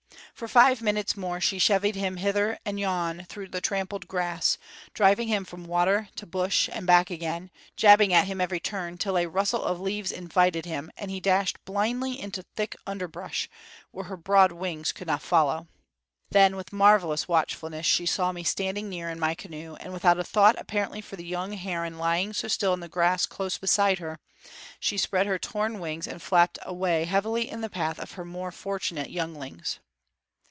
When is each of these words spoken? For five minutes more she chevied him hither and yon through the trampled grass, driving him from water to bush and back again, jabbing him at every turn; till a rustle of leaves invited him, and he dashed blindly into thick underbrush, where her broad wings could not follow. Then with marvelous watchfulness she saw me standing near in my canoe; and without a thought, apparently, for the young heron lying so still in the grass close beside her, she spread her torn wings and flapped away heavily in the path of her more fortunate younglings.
For 0.33 0.47
five 0.47 0.81
minutes 0.81 1.15
more 1.15 1.39
she 1.39 1.59
chevied 1.59 1.93
him 1.93 2.17
hither 2.17 2.57
and 2.65 2.79
yon 2.79 3.25
through 3.25 3.49
the 3.49 3.61
trampled 3.61 4.07
grass, 4.07 4.57
driving 4.91 5.27
him 5.27 5.45
from 5.45 5.65
water 5.65 6.09
to 6.15 6.25
bush 6.25 6.67
and 6.73 6.87
back 6.87 7.11
again, 7.11 7.51
jabbing 7.75 8.09
him 8.09 8.41
at 8.41 8.41
every 8.43 8.59
turn; 8.59 8.97
till 8.97 9.19
a 9.19 9.27
rustle 9.27 9.63
of 9.63 9.79
leaves 9.79 10.11
invited 10.11 10.65
him, 10.65 10.89
and 10.97 11.11
he 11.11 11.19
dashed 11.19 11.63
blindly 11.63 12.19
into 12.19 12.41
thick 12.41 12.75
underbrush, 12.87 13.49
where 13.91 14.05
her 14.05 14.17
broad 14.17 14.51
wings 14.51 14.91
could 14.91 15.05
not 15.05 15.21
follow. 15.21 15.67
Then 16.31 16.55
with 16.55 16.73
marvelous 16.73 17.27
watchfulness 17.27 17.85
she 17.85 18.07
saw 18.07 18.31
me 18.31 18.43
standing 18.43 18.89
near 18.89 19.09
in 19.11 19.19
my 19.19 19.35
canoe; 19.35 19.75
and 19.75 19.93
without 19.93 20.17
a 20.17 20.23
thought, 20.23 20.55
apparently, 20.57 21.01
for 21.01 21.17
the 21.17 21.25
young 21.25 21.53
heron 21.53 21.99
lying 21.99 22.33
so 22.33 22.47
still 22.47 22.73
in 22.73 22.79
the 22.79 22.89
grass 22.89 23.27
close 23.27 23.59
beside 23.59 23.99
her, 23.99 24.17
she 24.79 24.97
spread 24.97 25.27
her 25.27 25.37
torn 25.37 25.77
wings 25.79 26.07
and 26.07 26.19
flapped 26.19 26.57
away 26.63 27.05
heavily 27.05 27.47
in 27.47 27.61
the 27.61 27.69
path 27.69 27.99
of 27.99 28.13
her 28.13 28.25
more 28.25 28.51
fortunate 28.51 29.11
younglings. 29.11 29.77